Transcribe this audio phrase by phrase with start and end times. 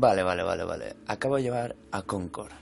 [0.00, 0.96] Vale, vale, vale, vale.
[1.08, 2.52] Acabo de llevar a Concord.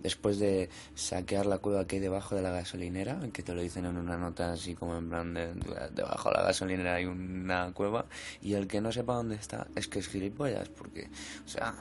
[0.00, 3.86] Después de saquear la cueva que hay debajo de la gasolinera, que te lo dicen
[3.86, 5.54] en una nota así como en plan de,
[5.90, 8.06] debajo de la gasolinera hay una cueva,
[8.40, 11.08] y el que no sepa dónde está es que es gilipollas, porque,
[11.44, 11.74] o sea,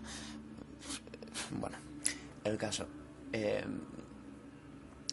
[1.59, 1.77] bueno,
[2.43, 2.87] el caso.
[3.33, 3.63] Eh,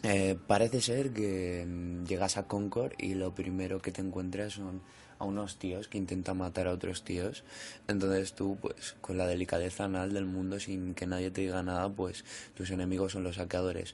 [0.03, 4.81] eh, parece ser que mm, llegas a Concord y lo primero que te encuentras son
[5.19, 7.43] a unos tíos que intentan matar a otros tíos.
[7.87, 11.89] Entonces tú, pues, con la delicadeza anal del mundo, sin que nadie te diga nada,
[11.89, 12.25] pues
[12.55, 13.93] tus enemigos son los saqueadores.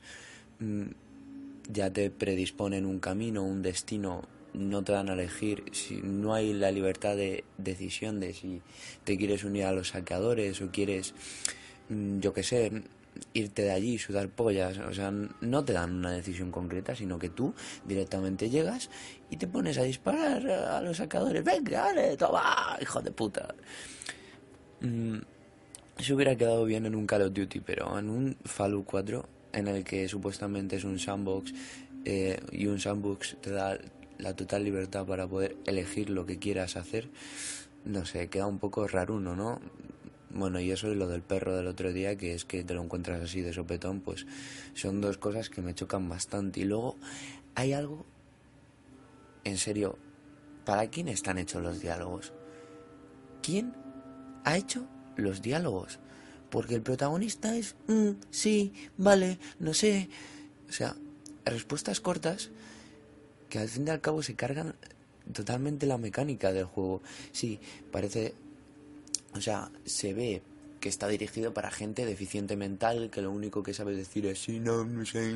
[0.59, 0.85] Mm,
[1.69, 4.23] ya te predisponen un camino, un destino,
[4.53, 8.61] no te dan a elegir, si no hay la libertad de decisión de si
[9.03, 11.13] te quieres unir a los saqueadores o quieres,
[11.89, 12.83] mm, yo qué sé,
[13.33, 17.29] irte de allí, sudar pollas, o sea, no te dan una decisión concreta, sino que
[17.29, 17.53] tú
[17.85, 18.89] directamente llegas
[19.29, 23.55] y te pones a disparar a los sacadores, venga, dale, toma, hijo de puta.
[24.81, 25.17] Mm,
[25.97, 29.67] eso hubiera quedado bien en un Call of Duty, pero en un Fallout 4, en
[29.67, 31.53] el que supuestamente es un sandbox,
[32.05, 33.77] eh, y un sandbox te da
[34.17, 37.09] la total libertad para poder elegir lo que quieras hacer,
[37.85, 39.59] no sé, queda un poco raruno, ¿no?
[40.37, 42.83] Bueno, y eso y lo del perro del otro día, que es que te lo
[42.83, 44.27] encuentras así de sopetón, pues
[44.75, 46.59] son dos cosas que me chocan bastante.
[46.59, 46.95] Y luego
[47.55, 48.05] hay algo,
[49.43, 49.97] en serio,
[50.63, 52.33] ¿para quién están hechos los diálogos?
[53.41, 53.73] ¿Quién
[54.43, 54.85] ha hecho
[55.15, 55.97] los diálogos?
[56.51, 60.07] Porque el protagonista es, mm, sí, vale, no sé.
[60.69, 60.95] O sea,
[61.45, 62.51] respuestas cortas
[63.49, 64.75] que al fin y al cabo se cargan
[65.33, 67.01] totalmente la mecánica del juego.
[67.31, 67.59] Sí,
[67.91, 68.35] parece
[69.33, 70.41] o sea, se ve
[70.79, 74.59] que está dirigido para gente deficiente mental que lo único que sabe decir es sí,
[74.59, 75.31] no, no sé.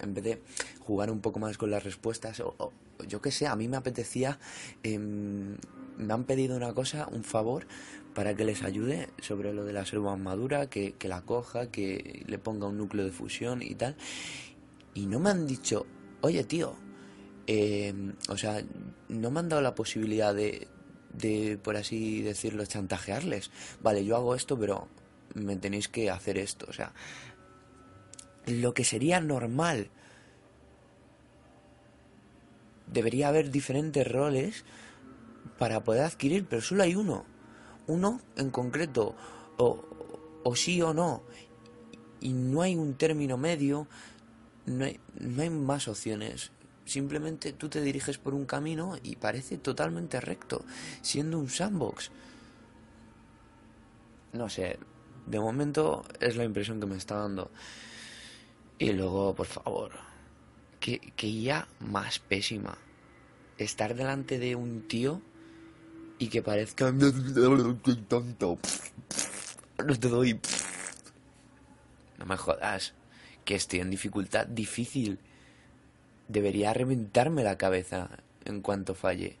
[0.00, 0.42] En vez de
[0.80, 2.72] jugar un poco más con las respuestas, o,
[3.08, 4.38] yo qué sé, a mí me apetecía.
[4.82, 5.56] Em,
[5.98, 7.66] me han pedido una cosa, un favor,
[8.14, 12.24] para que les ayude sobre lo de la selva madura, que, que la coja, que
[12.26, 13.96] le ponga un núcleo de fusión y tal.
[14.94, 15.86] Y no me han dicho,
[16.20, 16.74] oye tío,
[17.46, 18.62] em, o sea,
[19.08, 20.68] no me han dado la posibilidad de,
[21.12, 23.50] de, por así decirlo, chantajearles.
[23.82, 24.88] Vale, yo hago esto, pero
[25.34, 26.66] me tenéis que hacer esto.
[26.68, 26.92] O sea,
[28.46, 29.90] lo que sería normal.
[32.86, 34.64] Debería haber diferentes roles
[35.58, 37.24] para poder adquirir, pero solo hay uno.
[37.86, 39.14] Uno en concreto,
[39.56, 39.84] o,
[40.44, 41.22] o sí o no.
[42.20, 43.88] Y no hay un término medio,
[44.66, 44.86] no
[45.18, 46.52] no hay más opciones.
[46.84, 50.64] Simplemente tú te diriges por un camino y parece totalmente recto,
[51.00, 52.10] siendo un sandbox.
[54.32, 54.78] No sé,
[55.26, 57.50] de momento es la impresión que me está dando.
[58.78, 59.92] Y luego, por favor,
[60.80, 62.76] que, que ya más pésima.
[63.58, 65.22] Estar delante de un tío
[66.18, 66.92] y que parezca
[68.08, 68.58] tonto.
[69.86, 70.40] No te doy.
[72.18, 72.94] No me jodas.
[73.44, 75.18] Que estoy en dificultad difícil
[76.32, 78.08] debería reventarme la cabeza
[78.44, 79.36] en cuanto falle.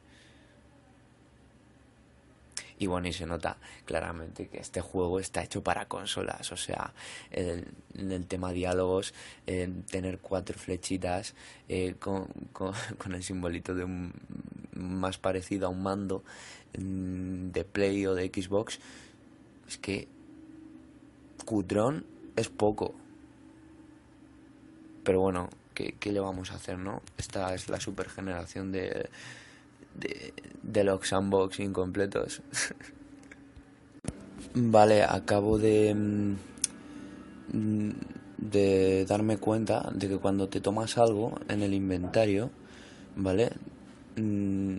[2.78, 6.50] Y bueno, y se nota claramente que este juego está hecho para consolas.
[6.50, 6.92] O sea,
[7.30, 9.14] en el, tema diálogos,
[9.46, 11.34] tener cuatro flechitas
[11.68, 14.12] eh, con, con, el simbolito de un
[14.74, 16.24] más parecido a un mando
[16.72, 18.80] de Play o de Xbox,
[19.68, 20.08] es que
[21.44, 22.04] cutrón
[22.34, 22.94] es poco.
[25.04, 27.02] Pero bueno, ¿qué, le vamos a hacer, no?
[27.18, 29.08] Esta es la super generación de,
[29.94, 32.42] de, de los sandbox incompletos.
[34.54, 36.34] vale, acabo de, mm,
[38.38, 42.50] de darme cuenta de que cuando te tomas algo en el inventario,
[43.16, 43.52] ¿vale?
[44.16, 44.76] Mm,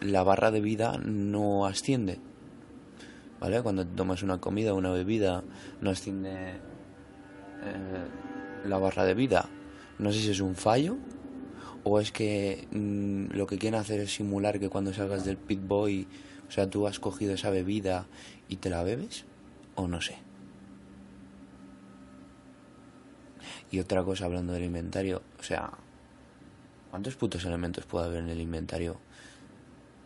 [0.00, 2.18] la barra de vida no asciende.
[3.40, 3.62] ¿Vale?
[3.62, 5.42] Cuando te tomas una comida una bebida,
[5.80, 6.56] no asciende
[7.62, 9.48] eh, la barra de vida
[10.00, 10.96] no sé si es un fallo
[11.84, 15.60] o es que mm, lo que quieren hacer es simular que cuando salgas del pit
[15.66, 16.06] boy,
[16.48, 18.06] o sea, tú has cogido esa bebida
[18.48, 19.24] y te la bebes,
[19.74, 20.16] o no sé.
[23.70, 25.70] Y otra cosa hablando del inventario, o sea,
[26.90, 28.98] ¿cuántos putos elementos puede haber en el inventario?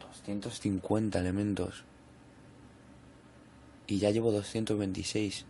[0.00, 1.85] 250 elementos.
[3.87, 5.44] y ya llevo 226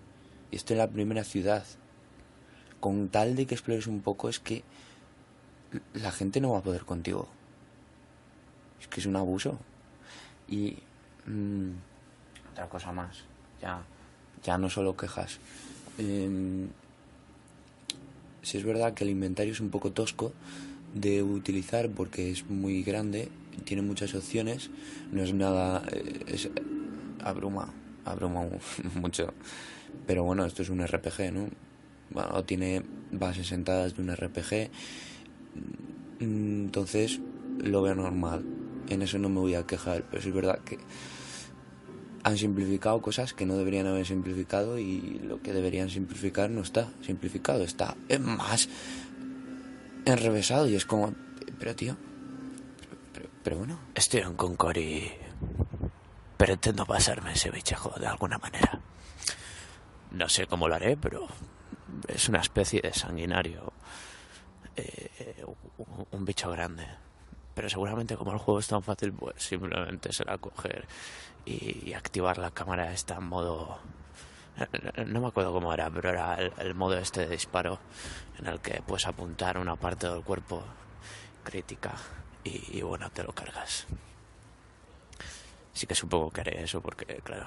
[0.50, 1.64] y estoy en la primera ciudad.
[2.84, 4.62] Con tal de que explores un poco es que
[5.94, 7.28] la gente no va a poder contigo.
[8.78, 9.58] Es que es un abuso.
[10.50, 10.76] Y
[11.24, 11.70] mm,
[12.52, 13.24] otra cosa más,
[13.62, 13.80] ya,
[14.42, 15.38] ya no solo quejas.
[15.96, 16.68] Em,
[18.42, 20.34] si es verdad que el inventario es un poco tosco
[20.92, 23.30] de utilizar porque es muy grande,
[23.64, 24.68] tiene muchas opciones,
[25.10, 26.50] no es nada, eh, es,
[27.22, 27.72] abruma,
[28.04, 28.44] abruma
[28.94, 29.32] mucho.
[30.06, 31.48] Pero bueno, esto es un RPG, ¿no?
[32.14, 34.70] Bueno, tiene bases sentadas de un RPG,
[36.20, 37.20] entonces
[37.58, 38.44] lo veo normal.
[38.88, 40.78] En eso no me voy a quejar, pero es verdad que
[42.22, 46.90] han simplificado cosas que no deberían haber simplificado y lo que deberían simplificar no está
[47.02, 48.68] simplificado, está más
[50.06, 51.14] enrevesado y es como,
[51.58, 51.96] pero tío,
[53.42, 53.78] pero, bueno.
[53.94, 55.12] Estoy en Concord y
[56.38, 58.80] pretendo pasarme ese bichejo de alguna manera.
[60.10, 61.28] No sé cómo lo haré, pero
[62.08, 63.72] es una especie de sanguinario,
[64.76, 65.44] eh,
[66.10, 66.86] un bicho grande.
[67.54, 70.86] Pero seguramente como el juego es tan fácil, pues simplemente será coger
[71.44, 73.78] y, activar la cámara esta en modo...
[75.06, 77.78] No me acuerdo cómo era, pero era el, modo este de disparo
[78.38, 80.62] en el que puedes apuntar una parte del cuerpo
[81.42, 81.92] crítica
[82.44, 83.86] y, bueno, te lo cargas.
[85.72, 87.46] Sí que supongo que haré eso porque, claro,